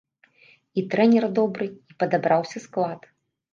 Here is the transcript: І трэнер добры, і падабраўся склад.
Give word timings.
І 0.81 0.83
трэнер 0.93 1.27
добры, 1.41 1.69
і 1.93 1.99
падабраўся 2.01 2.65
склад. 2.67 2.99